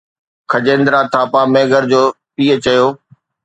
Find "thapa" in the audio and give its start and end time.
1.11-1.41